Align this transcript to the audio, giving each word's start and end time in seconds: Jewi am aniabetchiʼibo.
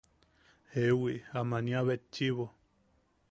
Jewi 0.73 1.15
am 1.39 1.49
aniabetchiʼibo. 1.57 2.47